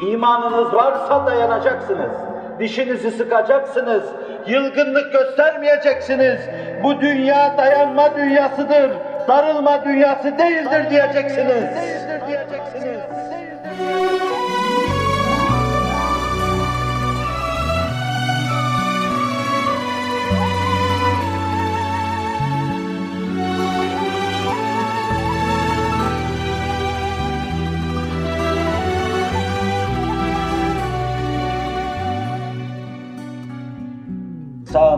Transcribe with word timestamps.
İmanınız 0.00 0.74
varsa 0.74 1.26
dayanacaksınız. 1.26 2.12
Dişinizi 2.58 3.10
sıkacaksınız. 3.10 4.02
Yılgınlık 4.46 5.12
göstermeyeceksiniz. 5.12 6.40
Bu 6.82 7.00
dünya 7.00 7.54
dayanma 7.58 8.16
dünyasıdır. 8.16 8.90
Darılma 9.28 9.84
dünyası 9.84 10.38
değildir 10.38 10.90
diyeceksiniz. 10.90 11.48
Değildir 11.48 12.20
diyeceksiniz. 12.28 13.00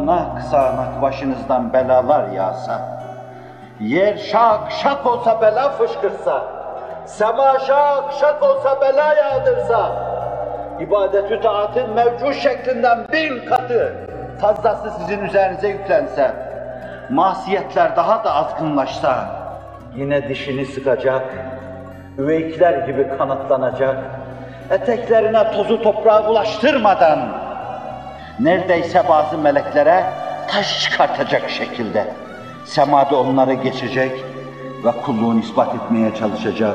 Sağanak 0.07 0.43
sağanak 0.43 1.03
başınızdan 1.03 1.73
belalar 1.73 2.29
yağsa, 2.29 2.81
yer 3.81 4.17
şak 4.17 4.73
şak 4.83 5.07
olsa 5.07 5.41
bela 5.41 5.69
fışkırsa, 5.69 6.45
sema 7.07 7.59
şak 7.59 8.13
şak 8.21 8.43
olsa 8.43 8.81
bela 8.81 9.15
yağdırsa, 9.15 9.91
ibadetü 10.81 11.41
taatın 11.41 11.91
mevcut 11.91 12.35
şeklinden 12.35 12.99
bin 13.13 13.47
katı 13.47 13.95
fazlası 14.41 14.91
sizin 14.91 15.25
üzerinize 15.25 15.69
yüklense, 15.69 16.31
masiyetler 17.11 17.97
daha 17.97 18.25
da 18.25 18.35
azgınlaşsa, 18.35 19.25
yine 19.95 20.29
dişini 20.29 20.67
sıkacak, 20.67 21.25
üveykler 22.19 22.87
gibi 22.87 23.17
kanatlanacak, 23.19 23.97
eteklerine 24.71 25.51
tozu 25.51 25.83
toprağı 25.83 26.27
bulaştırmadan, 26.29 27.19
neredeyse 28.41 29.09
bazı 29.09 29.39
meleklere 29.39 30.05
taş 30.49 30.83
çıkartacak 30.85 31.51
şekilde 31.51 32.15
semada 32.65 33.21
onları 33.21 33.55
geçecek 33.55 34.13
ve 34.85 34.91
kulluğunu 34.93 35.41
ispat 35.41 35.75
etmeye 35.75 36.15
çalışacak. 36.15 36.75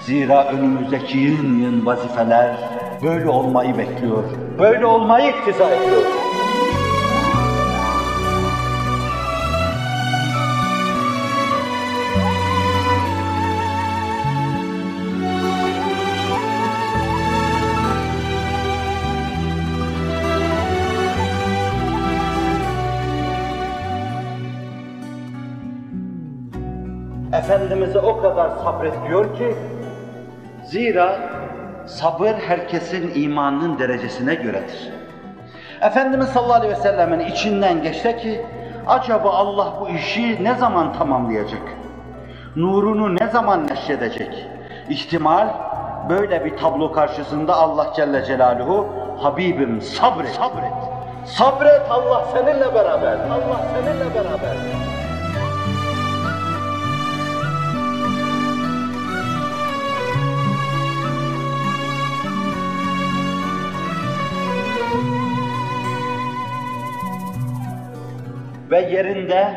Zira 0.00 0.44
önümüzdeki 0.44 1.18
yığın 1.18 1.58
yığın 1.58 1.86
vazifeler 1.86 2.56
böyle 3.02 3.28
olmayı 3.28 3.78
bekliyor. 3.78 4.24
Böyle 4.58 4.86
olmayı 4.86 5.30
iktiza 5.30 5.70
ediyor. 5.70 6.02
Efendimiz'e 27.32 27.98
o 27.98 28.22
kadar 28.22 28.50
sabrediyor 28.64 29.36
ki, 29.36 29.54
zira 30.64 31.16
sabır 31.86 32.34
herkesin 32.34 33.12
imanının 33.22 33.78
derecesine 33.78 34.34
göredir. 34.34 34.92
Efendimiz 35.82 36.28
sallallahu 36.28 36.54
aleyhi 36.54 36.72
ve 36.72 36.80
sellemin 36.80 37.20
içinden 37.20 37.82
geçti 37.82 38.16
ki, 38.16 38.46
acaba 38.86 39.30
Allah 39.30 39.72
bu 39.80 39.88
işi 39.88 40.44
ne 40.44 40.54
zaman 40.54 40.92
tamamlayacak? 40.92 41.62
Nurunu 42.56 43.16
ne 43.16 43.26
zaman 43.26 43.66
neşredecek? 43.68 44.46
İhtimal 44.88 45.48
böyle 46.08 46.44
bir 46.44 46.56
tablo 46.56 46.92
karşısında 46.92 47.54
Allah 47.54 47.92
Celle 47.96 48.24
Celaluhu, 48.24 48.88
Habibim 49.22 49.80
sabret, 49.80 50.28
sabret, 50.28 50.72
sabret 51.24 51.82
Allah 51.90 52.24
seninle 52.32 52.74
beraber, 52.74 53.14
Allah 53.14 53.60
seninle 53.74 54.14
beraber. 54.14 54.56
Ve 68.70 68.80
yerinde 68.80 69.48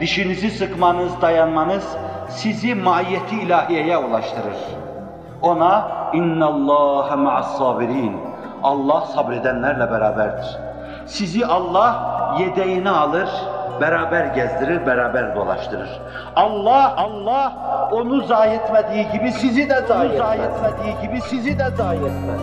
dişinizi 0.00 0.50
sıkmanız, 0.50 1.22
dayanmanız 1.22 1.96
sizi 2.28 2.74
maiyeti 2.74 3.40
ilahiyeye 3.40 3.96
ulaştırır. 3.98 4.56
Ona 5.42 5.88
inna 6.12 6.46
Allah 6.46 7.16
ma'as 7.16 7.58
sabirin. 7.58 8.16
Allah 8.62 9.00
sabredenlerle 9.00 9.90
beraberdir. 9.90 10.56
Sizi 11.06 11.46
Allah 11.46 12.14
yedeğine 12.38 12.90
alır, 12.90 13.28
beraber 13.80 14.24
gezdirir, 14.26 14.86
beraber 14.86 15.36
dolaştırır. 15.36 16.00
Allah 16.36 16.94
Allah 16.96 17.52
onu 17.92 18.20
zayi 18.20 18.52
etmediği 18.52 19.08
gibi 19.12 19.32
sizi 19.32 19.70
de 19.70 19.80
zayi 19.88 20.10
etmez. 20.10 20.26
Zayi 20.26 20.40
etmediği 20.40 21.08
gibi 21.08 21.20
sizi 21.20 21.58
de 21.58 21.70
zayi 21.76 21.98
etmez. 21.98 22.40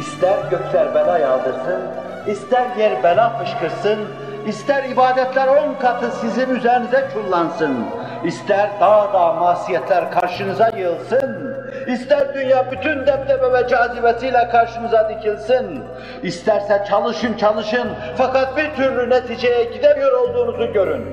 İster 0.00 0.38
gökler 0.50 0.94
bela 0.94 1.18
yağdırsın, 1.18 1.80
ister 2.26 2.76
yer 2.76 3.02
bela 3.02 3.38
fışkırsın, 3.38 3.98
ister 4.46 4.84
ibadetler 4.84 5.48
on 5.48 5.74
katı 5.74 6.10
sizin 6.10 6.54
üzerinize 6.54 7.08
kullansın, 7.14 7.76
ister 8.24 8.70
dağ 8.80 9.12
dağ 9.12 9.32
masiyetler 9.32 10.12
karşınıza 10.12 10.68
yığılsın, 10.68 11.56
ister 11.86 12.34
dünya 12.34 12.70
bütün 12.72 13.06
debdebe 13.06 13.52
ve 13.52 13.68
cazibesiyle 13.68 14.48
karşınıza 14.48 15.08
dikilsin, 15.08 15.84
isterse 16.22 16.84
çalışın 16.88 17.34
çalışın 17.36 17.88
fakat 18.16 18.56
bir 18.56 18.74
türlü 18.74 19.10
neticeye 19.10 19.64
gidemiyor 19.64 20.12
olduğunuzu 20.12 20.72
görün. 20.72 21.04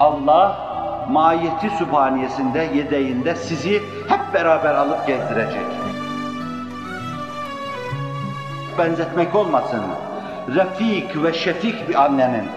Allah 0.00 0.65
mahiyeti 1.08 1.70
sübhaniyesinde, 1.70 2.68
yedeğinde 2.74 3.34
sizi 3.34 3.82
hep 4.08 4.34
beraber 4.34 4.74
alıp 4.74 5.06
gezdirecek. 5.06 5.66
Benzetmek 8.78 9.34
olmasın, 9.34 9.82
refik 10.54 11.22
ve 11.22 11.32
şefik 11.32 11.88
bir 11.88 12.04
annenin, 12.04 12.48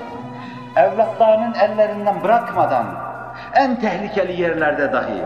evlatlarının 0.76 1.54
ellerinden 1.54 2.24
bırakmadan, 2.24 2.86
en 3.56 3.80
tehlikeli 3.80 4.42
yerlerde 4.42 4.94
dahi, 4.94 5.24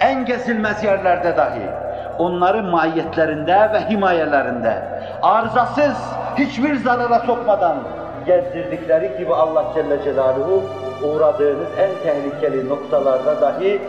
en 0.00 0.24
gezilmez 0.24 0.84
yerlerde 0.84 1.36
dahi, 1.36 1.66
onların 2.18 2.64
mahiyetlerinde 2.64 3.72
ve 3.72 3.88
himayelerinde, 3.90 4.82
arızasız, 5.22 5.96
hiçbir 6.38 6.76
zarara 6.76 7.18
sokmadan 7.18 7.76
gezdirdikleri 8.26 9.18
gibi 9.18 9.34
Allah 9.34 9.64
Celle 9.74 10.04
Celaluhu 10.04 10.62
uğradığınız 11.02 11.68
en 11.78 11.90
tehlikeli 12.02 12.68
noktalarda 12.68 13.40
dahi 13.40 13.80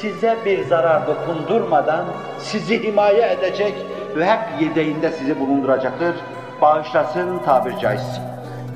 size 0.00 0.36
bir 0.44 0.64
zarar 0.64 1.02
dokundurmadan 1.06 2.04
sizi 2.38 2.82
himaye 2.82 3.32
edecek 3.32 3.74
ve 4.16 4.26
hep 4.26 4.62
yedeğinde 4.62 5.10
sizi 5.10 5.40
bulunduracaktır. 5.40 6.14
Bağışlasın 6.62 7.38
tabir 7.38 7.78
caizse. 7.78 8.20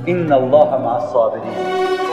İnna 0.06 0.36
Allah 0.36 0.78
ma'as 0.78 1.12
sabirin. 1.12 2.07